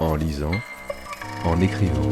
[0.00, 0.52] En lisant,
[1.44, 2.10] en écrivant.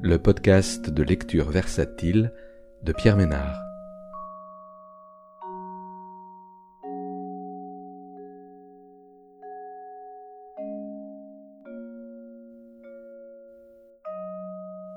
[0.00, 2.32] Le podcast de lecture versatile
[2.82, 3.58] de Pierre Ménard.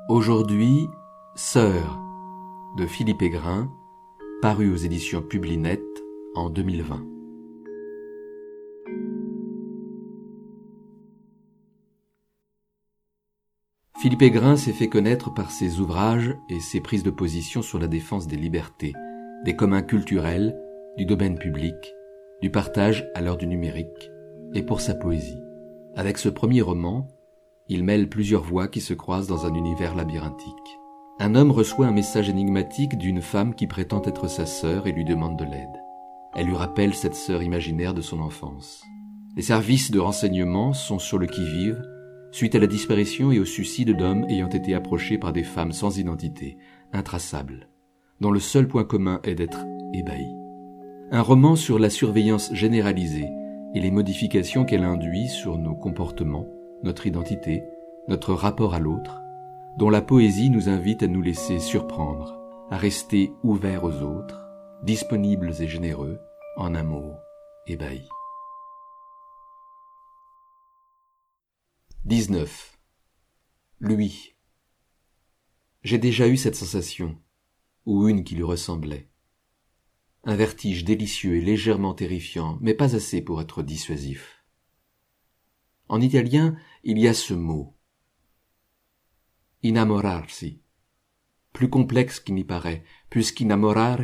[0.09, 0.87] Aujourd'hui,
[1.35, 1.99] Sœur
[2.77, 3.69] de Philippe Aigrin,
[4.41, 5.81] paru aux éditions Publinet
[6.35, 7.05] en 2020.
[13.97, 17.87] Philippe Aigrin s'est fait connaître par ses ouvrages et ses prises de position sur la
[17.87, 18.93] défense des libertés,
[19.45, 20.55] des communs culturels,
[20.97, 21.75] du domaine public,
[22.41, 24.11] du partage à l'heure du numérique,
[24.53, 25.39] et pour sa poésie.
[25.95, 27.07] Avec ce premier roman,
[27.67, 30.79] il mêle plusieurs voix qui se croisent dans un univers labyrinthique.
[31.17, 35.05] Un homme reçoit un message énigmatique d'une femme qui prétend être sa sœur et lui
[35.05, 35.81] demande de l'aide.
[36.33, 38.83] Elle lui rappelle cette sœur imaginaire de son enfance.
[39.37, 41.81] Les services de renseignement sont sur le qui-vive
[42.31, 45.97] suite à la disparition et au suicide d'hommes ayant été approchés par des femmes sans
[45.97, 46.57] identité,
[46.91, 47.69] intraçables,
[48.19, 50.35] dont le seul point commun est d'être ébahis.
[51.11, 53.29] Un roman sur la surveillance généralisée
[53.73, 56.47] et les modifications qu'elle induit sur nos comportements,
[56.83, 57.63] notre identité,
[58.09, 59.21] notre rapport à l'autre,
[59.77, 64.39] dont la poésie nous invite à nous laisser surprendre, à rester ouverts aux autres,
[64.83, 66.19] disponibles et généreux,
[66.55, 67.11] en un mot,
[67.67, 68.07] ébahis.
[72.05, 72.77] 19.
[73.79, 74.35] Lui.
[75.83, 77.17] J'ai déjà eu cette sensation,
[77.85, 79.09] ou une qui lui ressemblait.
[80.23, 84.45] Un vertige délicieux et légèrement terrifiant, mais pas assez pour être dissuasif.
[85.89, 87.74] En italien, il y a ce mot,
[89.65, 90.61] innamorarsi,
[91.51, 94.03] plus complexe qu'il n'y paraît, puisqu'inamorare,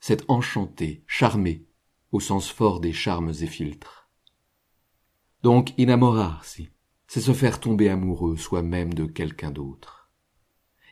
[0.00, 1.64] c'est enchanter, charmer,
[2.10, 4.10] au sens fort des charmes et filtres.
[5.44, 6.70] Donc innamorarsi,
[7.06, 10.10] c'est se faire tomber amoureux soi-même de quelqu'un d'autre.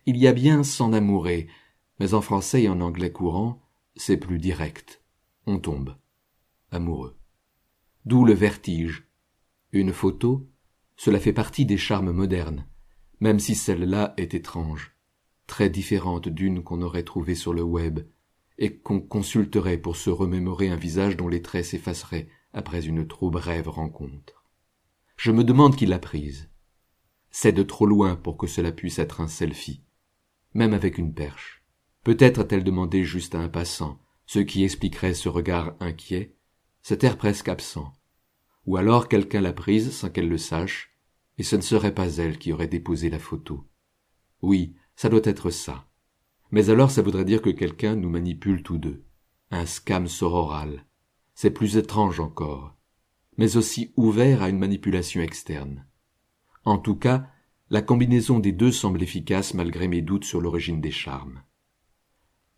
[0.07, 1.49] Il y a bien s'en amourer,
[1.99, 3.61] mais en français et en anglais courant,
[3.97, 5.03] c'est plus direct.
[5.47, 5.97] On tombe.
[6.71, 7.19] Amoureux.
[8.05, 9.09] D'où le vertige.
[9.73, 10.49] Une photo,
[10.95, 12.65] cela fait partie des charmes modernes,
[13.21, 14.97] même si celle-là est étrange,
[15.47, 18.01] très différente d'une qu'on aurait trouvée sur le web,
[18.59, 23.31] et qu'on consulterait pour se remémorer un visage dont les traits s'effaceraient après une trop
[23.31, 24.45] brève rencontre.
[25.17, 26.51] Je me demande qui l'a prise.
[27.31, 29.83] C'est de trop loin pour que cela puisse être un selfie,
[30.55, 31.63] même avec une perche.
[32.03, 36.35] Peut-être a-t-elle demandé juste à un passant, ce qui expliquerait ce regard inquiet,
[36.83, 37.93] cet air presque absent.
[38.65, 40.96] Ou alors quelqu'un l'a prise sans qu'elle le sache,
[41.39, 43.67] et ce ne serait pas elle qui aurait déposé la photo.
[44.43, 45.87] Oui, ça doit être ça.
[46.51, 49.05] Mais alors ça voudrait dire que quelqu'un nous manipule tous deux.
[49.51, 50.87] Un scam sororal.
[51.35, 52.77] C'est plus étrange encore,
[53.37, 55.87] mais aussi ouvert à une manipulation externe.
[56.65, 57.29] En tout cas,
[57.69, 61.43] la combinaison des deux semble efficace malgré mes doutes sur l'origine des charmes.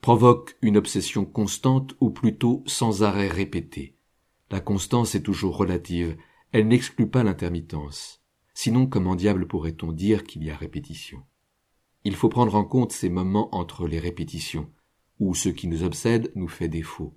[0.01, 3.97] Provoque une obsession constante ou plutôt sans arrêt répété.
[4.51, 6.17] La constance est toujours relative,
[6.53, 8.23] elle n'exclut pas l'intermittence.
[8.61, 11.23] Sinon, comment diable pourrait-on dire qu'il y a répétition?
[12.03, 14.69] Il faut prendre en compte ces moments entre les répétitions,
[15.21, 17.17] où ce qui nous obsède nous fait défaut.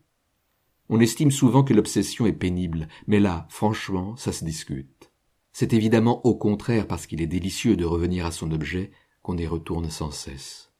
[0.88, 5.12] On estime souvent que l'obsession est pénible, mais là, franchement, ça se discute.
[5.52, 8.92] C'est évidemment au contraire parce qu'il est délicieux de revenir à son objet
[9.24, 10.72] qu'on y retourne sans cesse.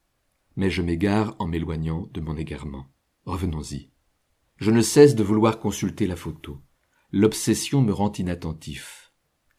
[0.54, 2.86] Mais je m'égare en m'éloignant de mon égarement.
[3.24, 3.90] Revenons-y.
[4.58, 6.60] Je ne cesse de vouloir consulter la photo.
[7.10, 9.11] L'obsession me rend inattentif.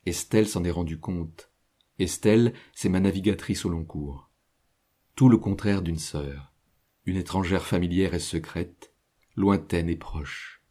[0.06, 1.50] Estelle s'en est rendue compte.
[1.98, 4.30] Estelle, c'est ma navigatrice au long cours.
[5.16, 6.52] Tout le contraire d'une sœur.
[7.06, 8.94] Une étrangère familière et secrète,
[9.38, 10.62] lointaine et proche.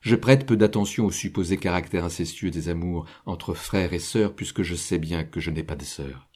[0.00, 4.62] Je prête peu d'attention au supposé caractère incestueux des amours entre frères et sœurs puisque
[4.62, 6.28] je sais bien que je n'ai pas de sœur.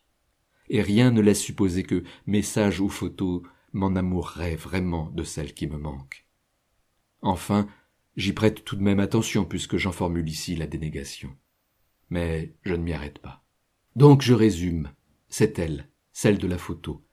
[0.69, 3.43] Et rien ne laisse supposer que, message ou photo,
[3.73, 6.27] m'en amourerait vraiment de celle qui me manque.
[7.23, 7.69] Enfin,
[8.17, 11.37] j'y prête tout de même attention puisque j'en formule ici la dénégation
[12.11, 13.43] mais je ne m'y arrête pas.
[13.97, 14.91] Donc je résume.
[15.29, 17.05] C'est elle, celle de la photo,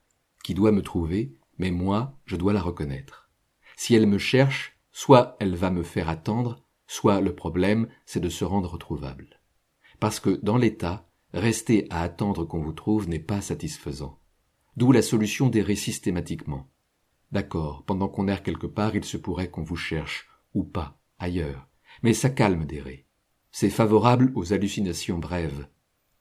[0.44, 3.30] qui doit me trouver, mais moi, je dois la reconnaître.
[3.76, 8.28] Si elle me cherche, soit elle va me faire attendre, soit le problème, c'est de
[8.28, 9.40] se rendre trouvable.
[10.00, 14.18] Parce que, dans l'état, rester à attendre qu'on vous trouve n'est pas satisfaisant.
[14.76, 16.68] D'où la solution d'errer systématiquement.
[17.32, 21.68] D'accord, pendant qu'on erre quelque part, il se pourrait qu'on vous cherche, ou pas, ailleurs.
[22.02, 23.07] Mais ça calme d'errer.
[23.50, 25.68] C'est favorable aux hallucinations brèves.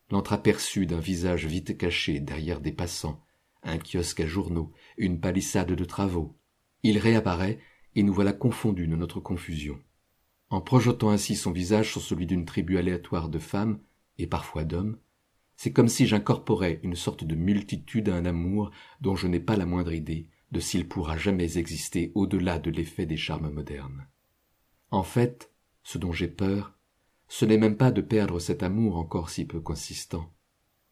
[0.10, 3.24] L'entreaperçu d'un visage vite caché derrière des passants,
[3.64, 6.38] un kiosque à journaux, une palissade de travaux.
[6.84, 7.60] Il réapparaît
[7.96, 9.80] et nous voilà confondus dans notre confusion.
[10.50, 13.80] En projetant ainsi son visage sur celui d'une tribu aléatoire de femmes,
[14.18, 14.98] et parfois d'hommes,
[15.58, 18.72] c'est comme si j'incorporais une sorte de multitude à un amour
[19.02, 23.06] dont je n'ai pas la moindre idée de s'il pourra jamais exister au-delà de l'effet
[23.06, 24.08] des charmes modernes.
[24.92, 25.52] En fait,
[25.84, 26.77] ce dont j'ai peur,
[27.28, 30.34] ce n'est même pas de perdre cet amour encore si peu consistant,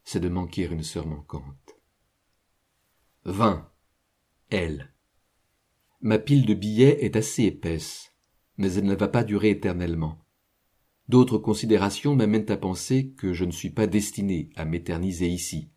[0.04, 1.80] c'est de manquer une sœur manquante.
[3.26, 3.70] 20.
[4.50, 4.94] Elle.
[6.02, 8.14] Ma pile de billets est assez épaisse,
[8.58, 10.20] mais elle ne va pas durer éternellement.
[11.08, 15.72] D'autres considérations m'amènent à penser que je ne suis pas destiné à m'éterniser ici.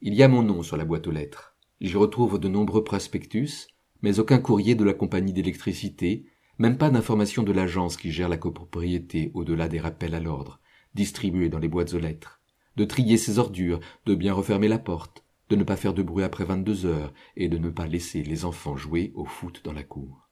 [0.00, 1.56] Il y a mon nom sur la boîte aux lettres.
[1.80, 3.68] J'y retrouve de nombreux prospectus,
[4.02, 6.26] mais aucun courrier de la compagnie d'électricité,
[6.58, 10.60] même pas d'information de l'agence qui gère la copropriété au-delà des rappels à l'ordre,
[10.94, 12.40] distribués dans les boîtes aux lettres,
[12.76, 16.24] de trier ses ordures, de bien refermer la porte, de ne pas faire de bruit
[16.24, 19.82] après vingt-deux heures et de ne pas laisser les enfants jouer au foot dans la
[19.82, 20.28] cour.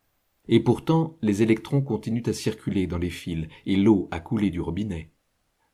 [0.48, 4.60] Et pourtant, les électrons continuent à circuler dans les fils et l'eau a coulé du
[4.60, 5.12] robinet.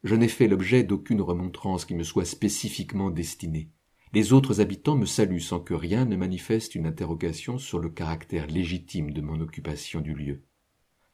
[0.05, 3.71] Je n'ai fait l'objet d'aucune remontrance qui me soit spécifiquement destinée.
[4.13, 8.47] Les autres habitants me saluent sans que rien ne manifeste une interrogation sur le caractère
[8.47, 10.43] légitime de mon occupation du lieu.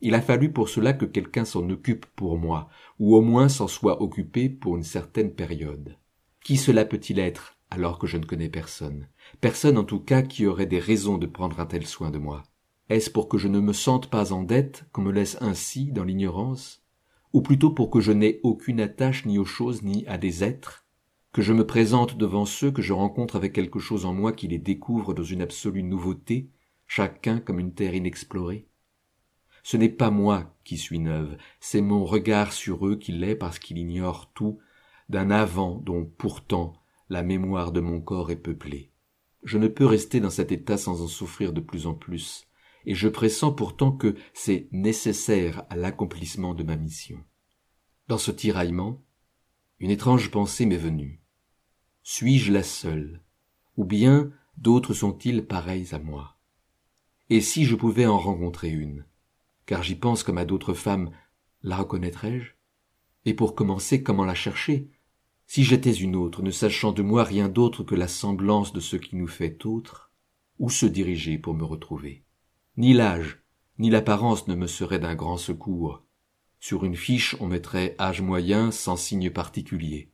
[0.00, 2.68] Il a fallu pour cela que quelqu'un s'en occupe pour moi,
[2.98, 5.96] ou au moins s'en soit occupé pour une certaine période.
[6.44, 9.08] Qui cela peut-il être, alors que je ne connais personne?
[9.40, 12.42] Personne en tout cas qui aurait des raisons de prendre un tel soin de moi.
[12.90, 16.04] Est-ce pour que je ne me sente pas en dette qu'on me laisse ainsi dans
[16.04, 16.84] l'ignorance?
[17.32, 20.83] Ou plutôt pour que je n'ai aucune attache ni aux choses ni à des êtres?
[21.34, 24.46] Que je me présente devant ceux que je rencontre avec quelque chose en moi qui
[24.46, 26.48] les découvre dans une absolue nouveauté,
[26.86, 28.68] chacun comme une terre inexplorée
[29.64, 33.58] Ce n'est pas moi qui suis neuve, c'est mon regard sur eux qui l'est parce
[33.58, 34.60] qu'il ignore tout
[35.08, 36.74] d'un avant dont pourtant
[37.08, 38.92] la mémoire de mon corps est peuplée.
[39.42, 42.46] Je ne peux rester dans cet état sans en souffrir de plus en plus,
[42.86, 47.18] et je pressens pourtant que c'est nécessaire à l'accomplissement de ma mission.
[48.06, 49.02] Dans ce tiraillement,
[49.80, 51.23] une étrange pensée m'est venue.
[52.06, 53.22] Suis-je la seule?
[53.78, 56.36] Ou bien d'autres sont-ils pareils à moi?
[57.30, 59.06] Et si je pouvais en rencontrer une?
[59.64, 61.12] Car j'y pense comme à d'autres femmes,
[61.62, 62.52] la reconnaîtrais-je?
[63.24, 64.90] Et pour commencer, comment la chercher?
[65.46, 68.96] Si j'étais une autre, ne sachant de moi rien d'autre que la semblance de ce
[68.96, 70.12] qui nous fait autres,
[70.58, 72.22] où se diriger pour me retrouver?
[72.76, 73.42] Ni l'âge,
[73.78, 76.04] ni l'apparence ne me seraient d'un grand secours.
[76.60, 80.10] Sur une fiche on mettrait âge moyen sans signe particulier.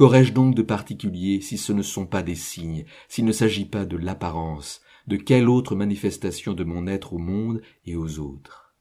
[0.00, 3.84] Qu'aurais-je donc de particulier si ce ne sont pas des signes, s'il ne s'agit pas
[3.84, 8.74] de l'apparence, de quelle autre manifestation de mon être au monde et aux autres?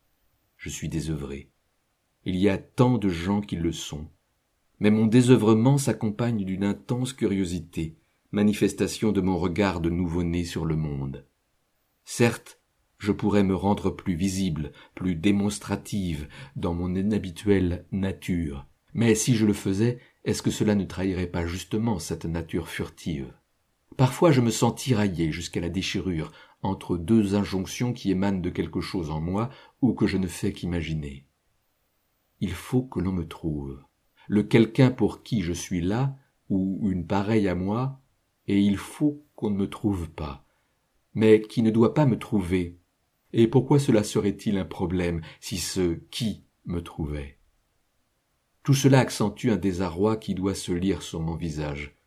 [0.55, 1.49] Je suis désœuvré.
[2.23, 4.07] Il y a tant de gens qui le sont.
[4.79, 7.97] Mais mon désœuvrement s'accompagne d'une intense curiosité,
[8.31, 11.25] manifestation de mon regard de nouveau-né sur le monde.
[12.05, 12.61] Certes,
[12.97, 19.45] je pourrais me rendre plus visible, plus démonstrative dans mon inhabituelle nature, mais si je
[19.45, 23.33] le faisais, est-ce que cela ne trahirait pas justement cette nature furtive?
[23.97, 26.31] Parfois je me sens tiraillé jusqu'à la déchirure
[26.61, 29.49] entre deux injonctions qui émanent de quelque chose en moi
[29.81, 31.25] ou que je ne fais qu'imaginer.
[32.41, 33.83] Il faut que l'on me trouve,
[34.27, 36.15] le quelqu'un pour qui je suis là,
[36.49, 37.99] ou une pareille à moi,
[38.47, 40.45] et il faut qu'on ne me trouve pas,
[41.13, 42.77] mais qui ne doit pas me trouver.
[43.33, 47.38] Et pourquoi cela serait-il un problème si ce qui me trouvait?
[48.69, 51.97] Tout cela accentue un désarroi qui doit se lire sur mon visage.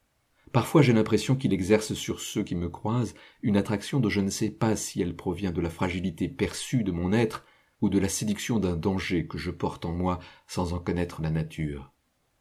[0.53, 4.31] Parfois j'ai l'impression qu'il exerce sur ceux qui me croisent une attraction dont je ne
[4.31, 7.45] sais pas si elle provient de la fragilité perçue de mon être
[7.81, 11.31] ou de la séduction d'un danger que je porte en moi sans en connaître la
[11.31, 11.93] nature,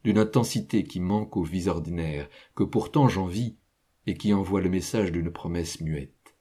[0.04, 3.58] d'une intensité qui manque aux vies ordinaires, que pourtant j'envie,
[4.06, 6.36] et qui envoie le message d'une promesse muette.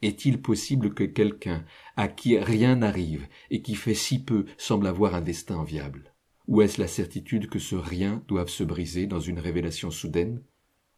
[0.00, 1.64] Est-il possible que quelqu'un
[1.96, 6.12] à qui rien n'arrive et qui fait si peu semble avoir un destin enviable?
[6.48, 10.42] Ou est-ce la certitude que ce rien doive se briser dans une révélation soudaine?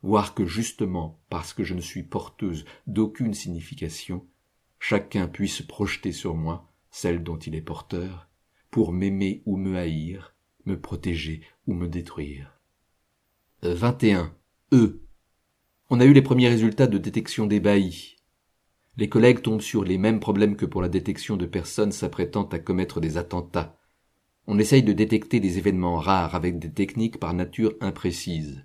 [0.03, 4.27] Voir que justement parce que je ne suis porteuse d'aucune signification,
[4.79, 8.29] chacun puisse projeter sur moi celle dont il est porteur,
[8.71, 10.35] pour m'aimer ou me haïr,
[10.67, 12.61] me protéger ou me détruire.
[13.63, 14.35] 21.
[14.73, 15.03] E.
[15.91, 18.17] On a eu les premiers résultats de détection d'ébahis.
[18.97, 22.59] Les collègues tombent sur les mêmes problèmes que pour la détection de personnes s'apprêtant à
[22.59, 23.78] commettre des attentats
[24.51, 28.65] on essaye de détecter des événements rares avec des techniques par nature imprécises.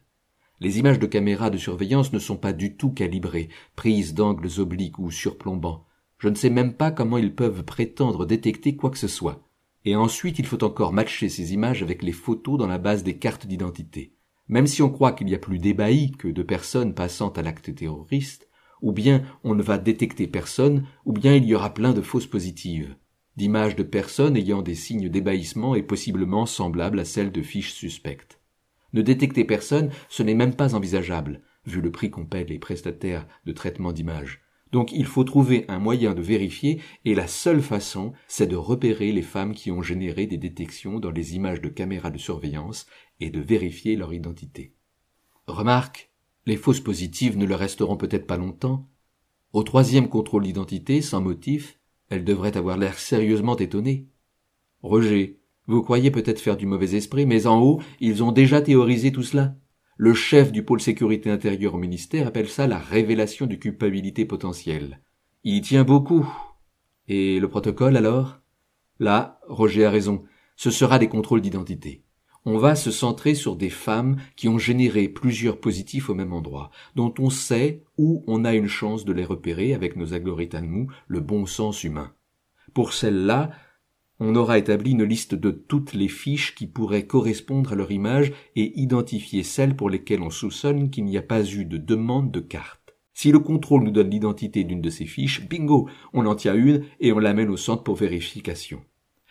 [0.61, 4.97] Les images de caméras de surveillance ne sont pas du tout calibrées, prises d'angles obliques
[4.97, 5.85] ou surplombants.
[6.19, 9.43] Je ne sais même pas comment ils peuvent prétendre détecter quoi que ce soit.
[9.83, 13.17] Et ensuite il faut encore matcher ces images avec les photos dans la base des
[13.17, 14.15] cartes d'identité.
[14.47, 17.75] Même si on croit qu'il y a plus d'ébahis que de personnes passant à l'acte
[17.75, 18.47] terroriste,
[18.81, 22.27] ou bien on ne va détecter personne, ou bien il y aura plein de fausses
[22.27, 22.95] positives,
[23.35, 28.39] d'images de personnes ayant des signes d'ébahissement et possiblement semblables à celles de fiches suspectes.
[28.93, 33.27] Ne détecter personne, ce n'est même pas envisageable, vu le prix qu'on paie les prestataires
[33.45, 34.41] de traitement d'images.
[34.71, 39.11] Donc il faut trouver un moyen de vérifier et la seule façon, c'est de repérer
[39.11, 42.87] les femmes qui ont généré des détections dans les images de caméras de surveillance
[43.19, 44.73] et de vérifier leur identité.
[45.45, 46.09] Remarque,
[46.45, 48.89] les fausses positives ne le resteront peut-être pas longtemps.
[49.53, 51.77] Au troisième contrôle d'identité, sans motif,
[52.13, 54.07] elles devraient avoir l'air sérieusement étonnées.
[54.83, 59.11] Roger, vous croyez peut-être faire du mauvais esprit, mais en haut, ils ont déjà théorisé
[59.11, 59.55] tout cela.
[59.97, 65.01] Le chef du pôle sécurité intérieure au ministère appelle ça la révélation de culpabilité potentielle.
[65.43, 66.31] Il tient beaucoup.
[67.07, 68.39] Et le protocole alors?
[68.99, 70.23] Là, Roger a raison,
[70.55, 72.02] ce sera des contrôles d'identité.
[72.45, 76.71] On va se centrer sur des femmes qui ont généré plusieurs positifs au même endroit,
[76.95, 81.19] dont on sait où on a une chance de les repérer avec nos algorithmes le
[81.21, 82.11] bon sens humain.
[82.73, 83.51] Pour celles-là,
[84.19, 88.33] on aura établi une liste de toutes les fiches qui pourraient correspondre à leur image
[88.57, 92.41] et identifier celles pour lesquelles on soupçonne qu'il n'y a pas eu de demande de
[92.41, 92.95] carte.
[93.13, 96.85] Si le contrôle nous donne l'identité d'une de ces fiches, bingo, on en tient une
[96.99, 98.81] et on l'amène au centre pour vérification.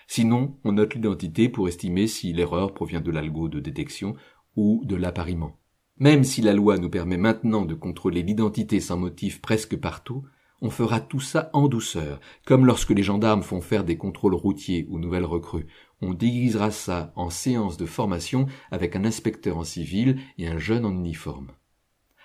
[0.07, 4.15] Sinon, on note l'identité pour estimer si l'erreur provient de l'algo de détection
[4.57, 5.59] ou de l'appariement.
[5.99, 10.25] Même si la loi nous permet maintenant de contrôler l'identité sans motif presque partout,
[10.61, 14.87] on fera tout ça en douceur, comme lorsque les gendarmes font faire des contrôles routiers
[14.91, 15.67] aux nouvelles recrues.
[16.01, 20.85] On déguisera ça en séance de formation avec un inspecteur en civil et un jeune
[20.85, 21.53] en uniforme.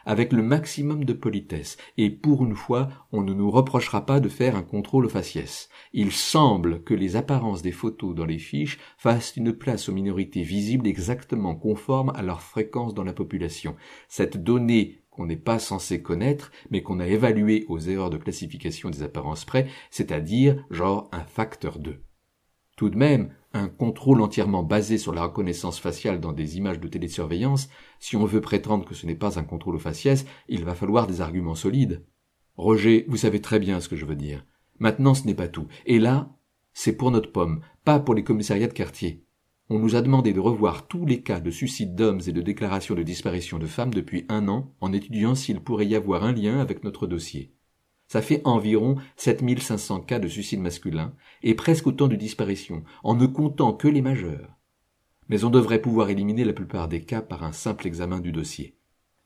[0.09, 4.29] Avec le maximum de politesse, et pour une fois, on ne nous reprochera pas de
[4.29, 5.67] faire un contrôle faciès.
[5.91, 10.43] Il semble que les apparences des photos dans les fiches fassent une place aux minorités
[10.43, 13.75] visibles exactement conforme à leur fréquence dans la population.
[14.07, 18.89] Cette donnée qu'on n'est pas censé connaître, mais qu'on a évalué aux erreurs de classification
[18.89, 21.99] des apparences près, c'est-à-dire genre un facteur 2.
[22.77, 26.87] Tout de même, un contrôle entièrement basé sur la reconnaissance faciale dans des images de
[26.87, 27.69] télésurveillance,
[27.99, 31.07] si on veut prétendre que ce n'est pas un contrôle au faciès, il va falloir
[31.07, 32.05] des arguments solides.
[32.55, 34.45] Roger, vous savez très bien ce que je veux dire.
[34.77, 35.65] Maintenant, ce n'est pas tout.
[35.87, 36.29] Et là,
[36.71, 39.23] c'est pour notre pomme, pas pour les commissariats de quartier.
[39.71, 42.93] On nous a demandé de revoir tous les cas de suicide d'hommes et de déclaration
[42.93, 46.59] de disparition de femmes depuis un an en étudiant s'il pourrait y avoir un lien
[46.59, 47.56] avec notre dossier.
[48.07, 53.25] Ça fait environ 7500 cas de suicide masculin et presque autant de disparitions, en ne
[53.25, 54.57] comptant que les majeurs.
[55.29, 58.77] Mais on devrait pouvoir éliminer la plupart des cas par un simple examen du dossier.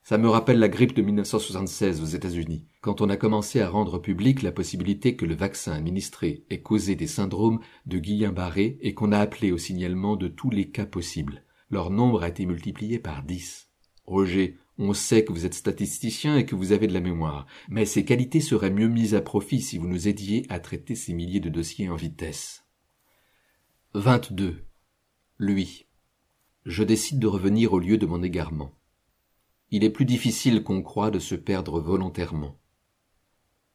[0.04, 4.00] Ça me rappelle la grippe de 1976 aux États-Unis, quand on a commencé à rendre
[4.00, 9.12] publique la possibilité que le vaccin administré ait causé des syndromes de Guillain-Barré et qu'on
[9.12, 11.44] a appelé au signalement de tous les cas possibles.
[11.70, 13.70] Leur nombre a été multiplié par dix.
[14.08, 17.86] Roger, on sait que vous êtes statisticien et que vous avez de la mémoire, mais
[17.86, 21.40] ces qualités seraient mieux mises à profit si vous nous aidiez à traiter ces milliers
[21.40, 22.66] de dossiers en vitesse.
[23.94, 24.66] 22.
[25.38, 25.88] Lui.
[26.66, 28.76] Je décide de revenir au lieu de mon égarement
[29.72, 32.60] il est plus difficile qu'on croit de se perdre volontairement.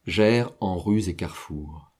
[0.05, 1.91] J'erre en rues et carrefours.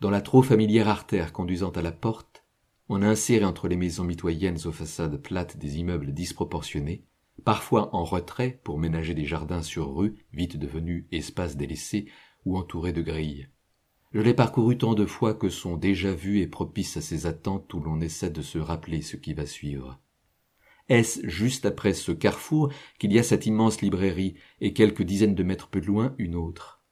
[0.00, 2.44] Dans la trop familière artère conduisant à la porte,
[2.88, 7.06] on a inséré entre les maisons mitoyennes aux façades plates des immeubles disproportionnés,
[7.44, 12.06] parfois en retrait pour ménager des jardins sur rue, vite devenus espaces délaissés
[12.44, 13.48] ou entourés de grilles.
[14.12, 17.72] Je l'ai parcouru tant de fois que sont déjà vues et propices à ces attentes
[17.72, 20.00] où l'on essaie de se rappeler ce qui va suivre.
[20.88, 25.42] Est-ce juste après ce carrefour qu'il y a cette immense librairie et quelques dizaines de
[25.42, 26.84] mètres plus loin une autre?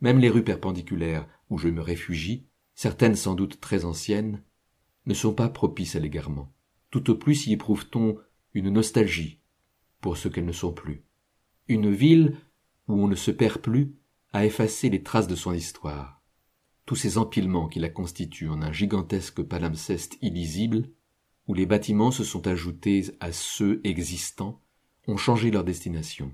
[0.00, 4.42] Même les rues perpendiculaires où je me réfugie, certaines sans doute très anciennes,
[5.06, 6.52] ne sont pas propices à l'égarement.
[6.90, 8.18] Tout au plus y éprouve-t-on
[8.52, 9.39] une nostalgie
[10.00, 11.04] pour ce qu'elles ne sont plus.
[11.68, 12.36] Une ville
[12.88, 13.94] où on ne se perd plus
[14.32, 16.22] a effacé les traces de son histoire.
[16.86, 20.90] Tous ces empilements qui la constituent en un gigantesque palimpseste illisible
[21.50, 24.62] où les bâtiments se sont ajoutés à ceux existants,
[25.08, 26.32] ont changé leur destination.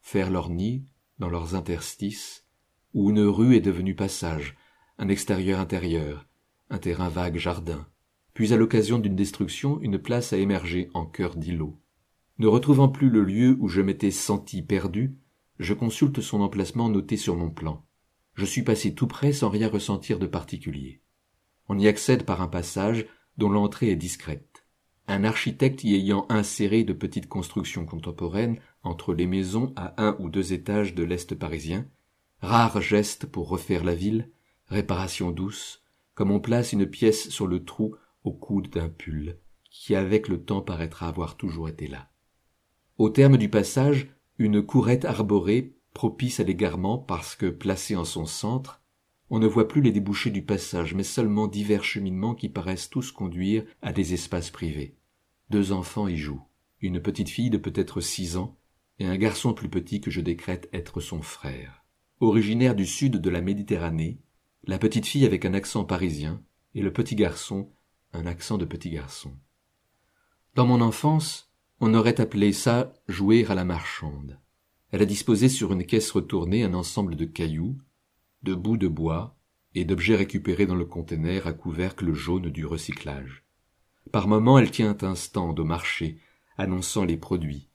[0.00, 0.86] Faire leur nid
[1.18, 2.46] dans leurs interstices,
[2.94, 4.56] où une rue est devenue passage,
[4.96, 6.26] un extérieur intérieur,
[6.70, 7.86] un terrain vague jardin,
[8.32, 11.78] puis à l'occasion d'une destruction une place a émergé en cœur d'îlot.
[12.38, 15.16] Ne retrouvant plus le lieu où je m'étais senti perdu,
[15.58, 17.84] je consulte son emplacement noté sur mon plan.
[18.34, 21.02] Je suis passé tout près sans rien ressentir de particulier.
[21.68, 23.06] On y accède par un passage
[23.38, 24.64] dont l'entrée est discrète.
[25.08, 30.28] Un architecte y ayant inséré de petites constructions contemporaines entre les maisons à un ou
[30.28, 31.88] deux étages de l'Est parisien,
[32.40, 34.30] rare geste pour refaire la ville,
[34.66, 35.82] réparation douce,
[36.14, 39.38] comme on place une pièce sur le trou au coude d'un pull,
[39.70, 42.10] qui avec le temps paraîtra avoir toujours été là.
[42.98, 48.26] Au terme du passage, une courette arborée propice à l'égarement parce que, placé en son
[48.26, 48.82] centre,
[49.30, 53.12] on ne voit plus les débouchés du passage, mais seulement divers cheminements qui paraissent tous
[53.12, 54.96] conduire à des espaces privés.
[55.48, 56.42] Deux enfants y jouent,
[56.80, 58.56] une petite fille de peut-être six ans,
[58.98, 61.84] et un garçon plus petit que je décrète être son frère.
[62.18, 64.18] Originaire du sud de la Méditerranée,
[64.64, 66.42] la petite fille avec un accent parisien,
[66.74, 67.70] et le petit garçon
[68.12, 69.36] un accent de petit garçon.
[70.56, 71.47] Dans mon enfance,
[71.80, 74.38] on aurait appelé ça jouer à la marchande.
[74.90, 77.76] Elle a disposé sur une caisse retournée un ensemble de cailloux,
[78.42, 79.36] de bouts de bois
[79.74, 83.44] et d'objets récupérés dans le conteneur à couvercle jaune du recyclage.
[84.10, 86.18] Par moments, elle tient un stand au marché,
[86.56, 87.68] annonçant les produits.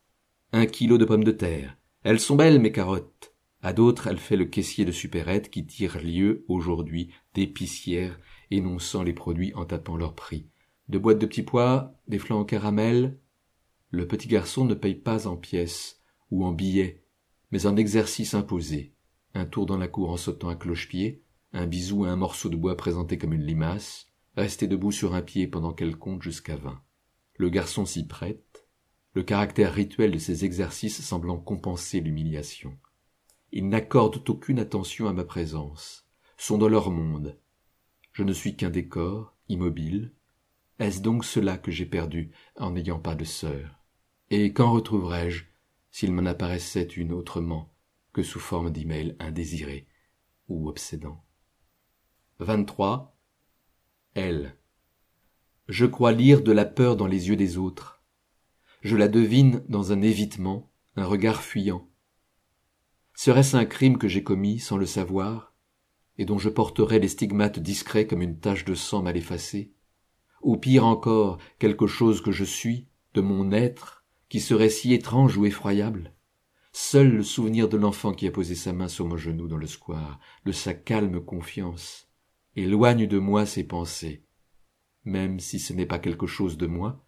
[0.52, 1.78] Un kilo de pommes de terre.
[2.04, 3.34] Elles sont belles, mes carottes.
[3.62, 8.20] À d'autres, elle fait le caissier de supérette qui tire lieu, aujourd'hui, d'épicière,
[8.52, 10.48] énonçant les produits en tapant leur prix.
[10.90, 13.18] De boîtes de petits pois, des flancs au caramel.
[13.96, 17.04] Le petit garçon ne paye pas en pièces ou en billets,
[17.52, 18.96] mais en exercice imposé.
[19.36, 21.22] Un tour dans la cour en sautant à cloche-pied,
[21.52, 25.22] un bisou à un morceau de bois présenté comme une limace, rester debout sur un
[25.22, 26.82] pied pendant qu'elle compte jusqu'à vingt.
[27.36, 28.66] Le garçon s'y prête,
[29.14, 32.76] le caractère rituel de ces exercices semblant compenser l'humiliation.
[33.52, 37.40] Ils n'accordent aucune attention à ma présence, sont dans leur monde.
[38.12, 40.14] Je ne suis qu'un décor, immobile.
[40.80, 43.83] Est-ce donc cela que j'ai perdu en n'ayant pas de sœur?
[44.36, 45.44] Et quand retrouverai-je,
[45.92, 47.72] s'il m'en apparaissait une autrement
[48.14, 49.86] que sous forme d'email indésiré
[50.48, 51.24] ou obsédant?
[52.40, 53.16] 23.
[54.16, 54.58] Elle.
[55.68, 58.02] Je crois lire de la peur dans les yeux des autres.
[58.82, 61.88] Je la devine dans un évitement, un regard fuyant.
[63.14, 65.54] Serait-ce un crime que j'ai commis sans le savoir,
[66.18, 69.76] et dont je porterais les stigmates discrets comme une tache de sang mal effacée?
[70.42, 74.03] Ou pire encore, quelque chose que je suis, de mon être,
[74.34, 76.12] qui serait si étrange ou effroyable
[76.72, 79.68] Seul le souvenir de l'enfant qui a posé sa main sur mon genou dans le
[79.68, 82.10] square, de sa calme confiance,
[82.56, 84.26] éloigne de moi ces pensées.
[85.06, 87.06] Même si ce n'est pas quelque chose de moi,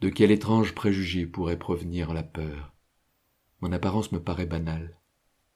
[0.00, 2.74] de quel étrange préjugé pourrait provenir la peur?
[3.60, 4.98] Mon apparence me paraît banale.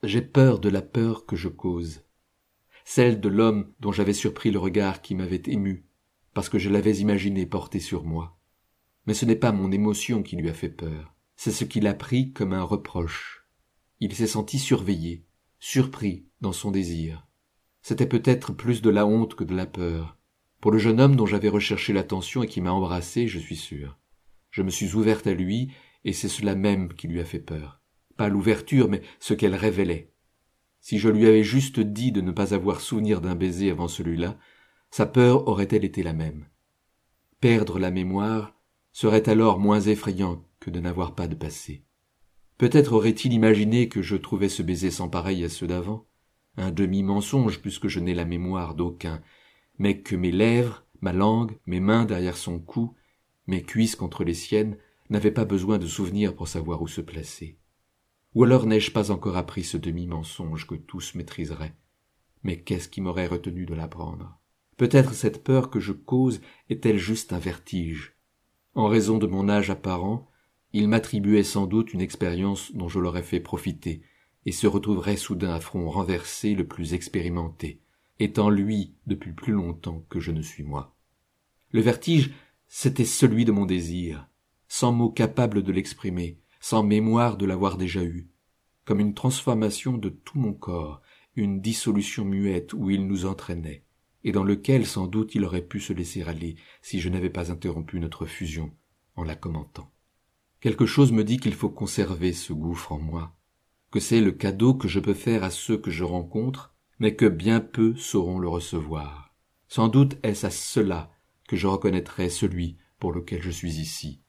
[0.02, 2.02] J'ai peur de la peur que je cause,
[2.84, 5.86] celle de l'homme dont j'avais surpris le regard qui m'avait ému,
[6.34, 8.36] parce que je l'avais imaginé porté sur moi.
[9.06, 11.94] Mais ce n'est pas mon émotion qui lui a fait peur, c'est ce qu'il a
[11.94, 13.46] pris comme un reproche.
[14.00, 15.24] Il s'est senti surveillé,
[15.58, 17.26] surpris dans son désir.
[17.82, 20.18] C'était peut-être plus de la honte que de la peur.
[20.60, 23.98] Pour le jeune homme dont j'avais recherché l'attention et qui m'a embrassé, je suis sûr.
[24.50, 25.70] Je me suis ouverte à lui,
[26.04, 27.80] et c'est cela même qui lui a fait peur
[28.16, 30.12] pas l'ouverture, mais ce qu'elle révélait.
[30.80, 34.36] Si je lui avais juste dit de ne pas avoir souvenir d'un baiser avant celui-là,
[34.90, 36.46] sa peur aurait-elle été la même?
[37.40, 38.54] Perdre la mémoire
[38.92, 41.84] serait alors moins effrayant de n'avoir pas de passé.
[42.58, 46.06] Peut-être aurait-il imaginé que je trouvais ce baiser sans pareil à ceux d'avant,
[46.56, 49.22] un demi-mensonge puisque je n'ai la mémoire d'aucun,
[49.78, 52.94] mais que mes lèvres, ma langue, mes mains derrière son cou,
[53.46, 54.78] mes cuisses contre les siennes,
[55.10, 57.58] n'avaient pas besoin de souvenirs pour savoir où se placer.
[58.34, 61.76] Ou alors n'ai-je pas encore appris ce demi-mensonge que tous maîtriseraient?
[62.42, 64.38] Mais qu'est-ce qui m'aurait retenu de l'apprendre?
[64.76, 68.16] Peut-être cette peur que je cause est-elle juste un vertige.
[68.74, 70.28] En raison de mon âge apparent,
[70.76, 74.02] il m'attribuait sans doute une expérience dont je l'aurais fait profiter,
[74.44, 77.80] et se retrouverait soudain à front renversé le plus expérimenté,
[78.20, 80.94] étant lui depuis plus longtemps que je ne suis moi.
[81.70, 82.34] Le vertige,
[82.68, 84.28] c'était celui de mon désir,
[84.68, 88.28] sans mot capable de l'exprimer, sans mémoire de l'avoir déjà eu,
[88.84, 91.00] comme une transformation de tout mon corps,
[91.36, 93.82] une dissolution muette où il nous entraînait,
[94.24, 97.50] et dans lequel sans doute il aurait pu se laisser aller si je n'avais pas
[97.50, 98.72] interrompu notre fusion
[99.14, 99.90] en la commentant.
[100.60, 103.36] Quelque chose me dit qu'il faut conserver ce gouffre en moi,
[103.90, 107.26] que c'est le cadeau que je peux faire à ceux que je rencontre, mais que
[107.26, 109.34] bien peu sauront le recevoir.
[109.68, 111.10] Sans doute est-ce à cela
[111.46, 114.22] que je reconnaîtrai celui pour lequel je suis ici.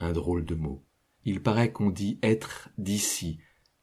[0.00, 0.84] Un drôle de mot.
[1.24, 3.38] Il paraît qu'on dit être d'ici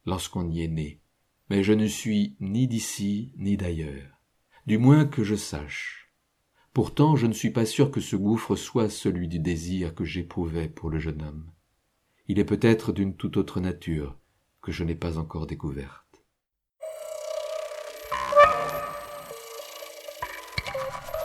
[0.06, 1.02] lorsqu'on y est né,
[1.50, 4.22] mais je ne suis ni d'ici ni d'ailleurs,
[4.66, 6.14] du moins que je sache.
[6.74, 10.70] Pourtant je ne suis pas sûr que ce gouffre soit celui du désir que j'éprouvais
[10.70, 11.52] pour le jeune homme.
[12.28, 14.18] Il est peut-être d'une toute autre nature
[14.62, 16.24] que je n'ai pas encore découverte.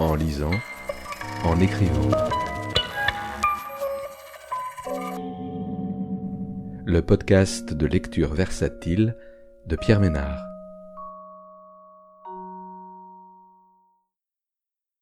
[0.00, 0.54] En lisant,
[1.44, 2.10] en écrivant.
[6.86, 9.16] le podcast de lecture versatile
[9.66, 10.55] de Pierre Ménard.